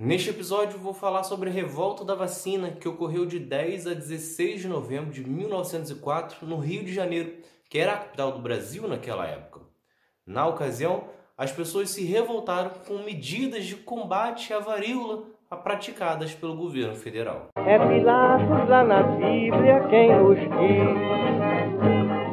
[0.00, 4.60] Neste episódio vou falar sobre a revolta da vacina que ocorreu de 10 a 16
[4.60, 7.32] de novembro de 1904 no Rio de Janeiro,
[7.68, 9.62] que era a capital do Brasil naquela época.
[10.24, 11.02] Na ocasião,
[11.36, 15.24] as pessoas se revoltaram com medidas de combate à varíola
[15.64, 17.48] praticadas pelo governo federal.
[17.56, 20.94] É Pilatos lá na Bíblia quem nos diz,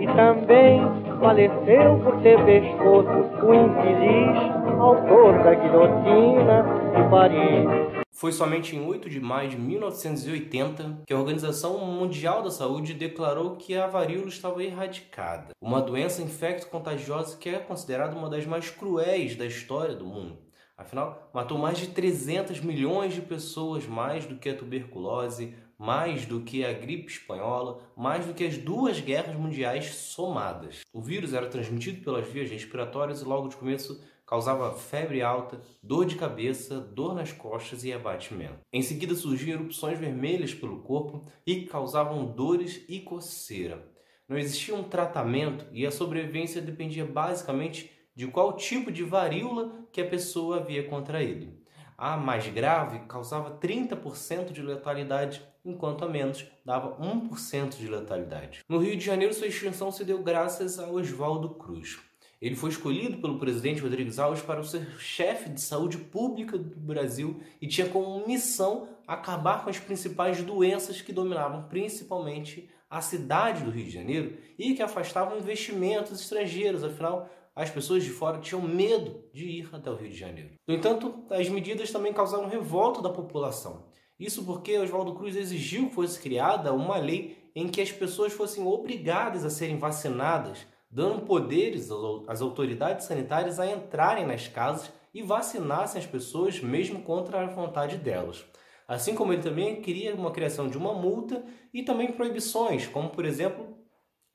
[0.01, 0.81] e também
[1.19, 6.63] faleceu por ter pescoço o infeliz autor da guilhotina
[6.95, 8.05] de Paris.
[8.11, 13.55] Foi somente em 8 de maio de 1980 que a Organização Mundial da Saúde declarou
[13.57, 19.35] que a varíola estava erradicada, uma doença infecto-contagiosa que é considerada uma das mais cruéis
[19.35, 20.37] da história do mundo.
[20.77, 26.41] Afinal, matou mais de 300 milhões de pessoas, mais do que a tuberculose, mais do
[26.41, 30.81] que a gripe espanhola, mais do que as duas guerras mundiais somadas.
[30.93, 36.05] O vírus era transmitido pelas vias respiratórias e logo de começo causava febre alta, dor
[36.05, 38.59] de cabeça, dor nas costas e abatimento.
[38.73, 43.87] Em seguida surgiam erupções vermelhas pelo corpo e causavam dores e coceira.
[44.27, 50.01] Não existia um tratamento e a sobrevivência dependia basicamente de qual tipo de varíola que
[50.01, 51.54] a pessoa havia contraído.
[51.97, 58.63] A mais grave causava 30% de letalidade, enquanto a menos dava 1% de letalidade.
[58.67, 61.97] No Rio de Janeiro, sua extinção se deu graças a Oswaldo Cruz.
[62.41, 67.41] Ele foi escolhido pelo presidente Rodrigues Alves para ser chefe de saúde pública do Brasil
[67.61, 73.71] e tinha como missão acabar com as principais doenças que dominavam principalmente a cidade do
[73.71, 76.83] Rio de Janeiro e que afastavam investimentos estrangeiros.
[76.83, 80.51] Afinal, as pessoas de fora tinham medo de ir até o Rio de Janeiro.
[80.67, 83.85] No entanto, as medidas também causaram revolta da população.
[84.19, 88.65] Isso porque Oswaldo Cruz exigiu que fosse criada uma lei em que as pessoas fossem
[88.65, 91.89] obrigadas a serem vacinadas, dando poderes
[92.27, 97.97] às autoridades sanitárias a entrarem nas casas e vacinassem as pessoas mesmo contra a vontade
[97.97, 98.45] delas.
[98.87, 103.25] Assim como ele também queria uma criação de uma multa e também proibições, como por
[103.25, 103.74] exemplo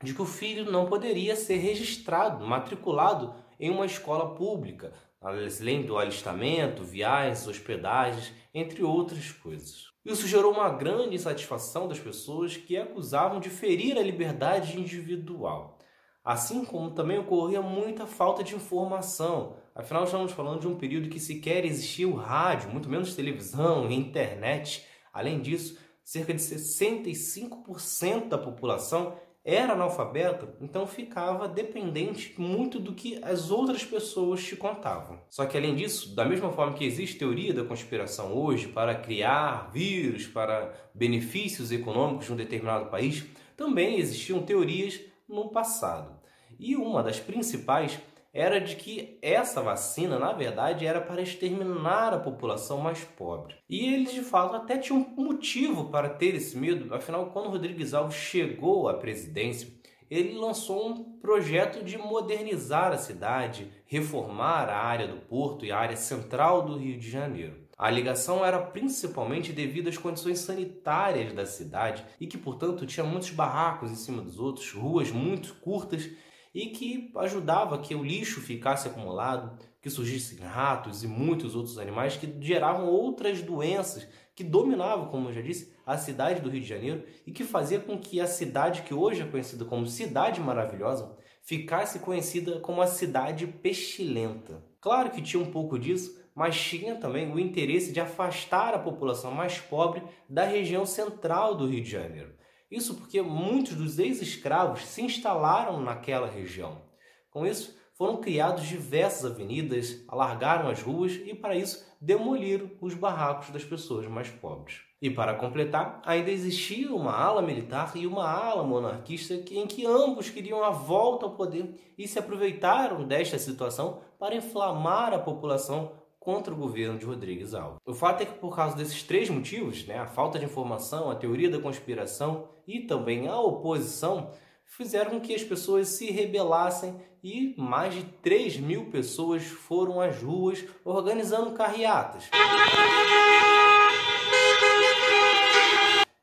[0.02, 5.98] de que o filho não poderia ser registrado, matriculado em uma escola pública, além do
[5.98, 9.90] alistamento, viagens, hospedagens, entre outras coisas.
[10.02, 15.78] Isso gerou uma grande insatisfação das pessoas que acusavam de ferir a liberdade individual.
[16.24, 19.56] Assim como também ocorria muita falta de informação.
[19.74, 23.94] Afinal, estamos falando de um período que sequer existia o rádio, muito menos televisão e
[23.94, 24.86] internet.
[25.12, 33.18] Além disso, cerca de 65% da população era analfabeto, então ficava dependente muito do que
[33.22, 35.18] as outras pessoas te contavam.
[35.30, 39.70] Só que além disso, da mesma forma que existe teoria da conspiração hoje para criar
[39.72, 43.24] vírus para benefícios econômicos de um determinado país,
[43.56, 46.20] também existiam teorias no passado.
[46.58, 47.98] E uma das principais
[48.32, 53.56] era de que essa vacina, na verdade, era para exterminar a população mais pobre.
[53.68, 57.92] E eles, de fato, até tinham um motivo para ter esse medo, afinal, quando Rodrigues
[57.92, 59.68] Alves chegou à presidência,
[60.10, 65.78] ele lançou um projeto de modernizar a cidade, reformar a área do porto e a
[65.78, 67.68] área central do Rio de Janeiro.
[67.78, 73.30] A ligação era principalmente devido às condições sanitárias da cidade e que, portanto, tinha muitos
[73.30, 76.10] barracos em cima dos outros, ruas muito curtas
[76.54, 82.16] e que ajudava que o lixo ficasse acumulado, que surgissem ratos e muitos outros animais
[82.16, 86.68] que geravam outras doenças que dominavam, como eu já disse, a cidade do Rio de
[86.68, 91.16] Janeiro e que fazia com que a cidade que hoje é conhecida como Cidade Maravilhosa
[91.42, 94.64] ficasse conhecida como a cidade pestilenta.
[94.80, 99.30] Claro que tinha um pouco disso, mas tinha também o interesse de afastar a população
[99.30, 102.34] mais pobre da região central do Rio de Janeiro.
[102.70, 106.82] Isso porque muitos dos ex-escravos se instalaram naquela região.
[107.30, 113.50] Com isso, foram criados diversas avenidas, alargaram as ruas e, para isso, demoliram os barracos
[113.50, 114.80] das pessoas mais pobres.
[115.02, 120.30] E para completar, ainda existia uma ala militar e uma ala monarquista em que ambos
[120.30, 126.52] queriam a volta ao poder e se aproveitaram desta situação para inflamar a população contra
[126.52, 127.80] o governo de Rodrigues Alves.
[127.84, 131.16] O fato é que por causa desses três motivos, né, a falta de informação, a
[131.16, 134.30] teoria da conspiração e também a oposição,
[134.64, 140.22] fizeram com que as pessoas se rebelassem e mais de 3 mil pessoas foram às
[140.22, 142.30] ruas organizando carreatas.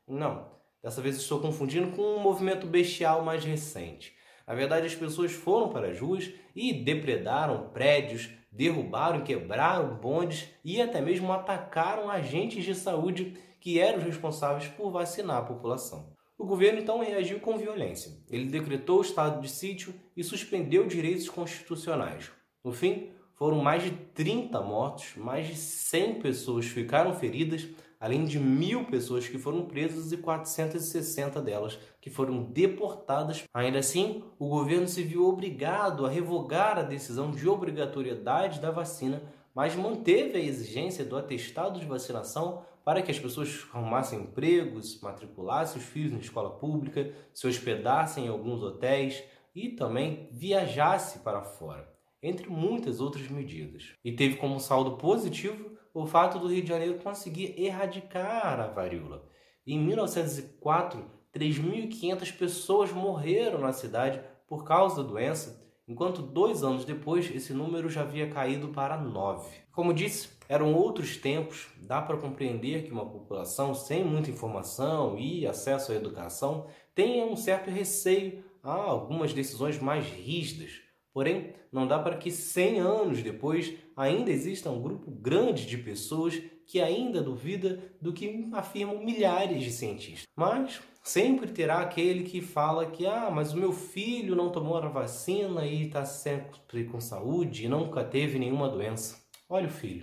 [0.06, 0.46] Não,
[0.82, 4.16] dessa vez estou confundindo com um movimento bestial mais recente.
[4.46, 10.80] Na verdade, as pessoas foram para as ruas e depredaram prédios, derrubaram, quebraram bondes e
[10.80, 16.12] até mesmo atacaram agentes de saúde que eram os responsáveis por vacinar a população.
[16.36, 18.12] O governo então reagiu com violência.
[18.30, 22.30] Ele decretou o estado de sítio e suspendeu direitos constitucionais.
[22.62, 27.68] No fim, foram mais de 30 mortos, mais de 100 pessoas ficaram feridas,
[28.00, 33.44] além de mil pessoas que foram presas e 460 delas que foram deportadas.
[33.52, 39.22] Ainda assim, o governo se viu obrigado a revogar a decisão de obrigatoriedade da vacina,
[39.54, 45.78] mas manteve a exigência do atestado de vacinação para que as pessoas arrumassem empregos, matriculassem
[45.78, 49.22] os filhos na escola pública, se hospedassem em alguns hotéis
[49.54, 51.92] e também viajasse para fora,
[52.22, 53.92] entre muitas outras medidas.
[54.04, 59.24] E teve como saldo positivo o fato do Rio de Janeiro conseguir erradicar a varíola.
[59.66, 61.04] Em 1904,
[61.34, 67.88] 3.500 pessoas morreram na cidade por causa da doença, enquanto dois anos depois esse número
[67.88, 69.50] já havia caído para nove.
[69.72, 75.46] Como disse, eram outros tempos, dá para compreender que uma população sem muita informação e
[75.46, 81.98] acesso à educação tenha um certo receio a algumas decisões mais rígidas Porém, não dá
[81.98, 87.82] para que 100 anos depois ainda exista um grupo grande de pessoas que ainda duvida
[88.00, 90.26] do que afirmam milhares de cientistas.
[90.36, 94.88] Mas sempre terá aquele que fala que ah, mas o meu filho não tomou a
[94.88, 99.16] vacina e está sempre com saúde e nunca teve nenhuma doença.
[99.48, 100.02] Olha o filho.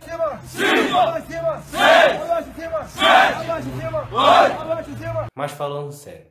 [5.35, 6.25] Mas falando sério,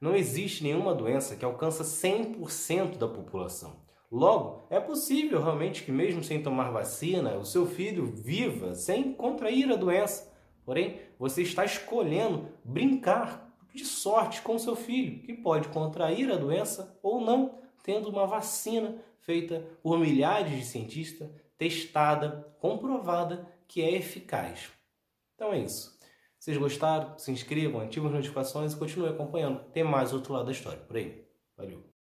[0.00, 3.89] não existe nenhuma doença que alcança 100% da população.
[4.10, 9.70] Logo, é possível realmente que, mesmo sem tomar vacina, o seu filho viva sem contrair
[9.70, 10.32] a doença.
[10.64, 16.98] Porém, você está escolhendo brincar de sorte com seu filho, que pode contrair a doença
[17.02, 24.70] ou não, tendo uma vacina feita por milhares de cientistas, testada, comprovada que é eficaz.
[25.36, 25.98] Então é isso.
[26.38, 29.60] Se vocês gostaram, se inscrevam, ativem as notificações e continuem acompanhando.
[29.72, 31.24] Tem mais outro lado da história por aí.
[31.56, 31.90] Valeu!